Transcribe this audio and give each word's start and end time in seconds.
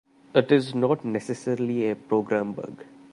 It 0.33 0.51
is 0.51 0.73
not 0.73 1.05
necessarily 1.05 1.87
a 1.87 1.95
program 1.95 2.53
bug. 2.53 2.85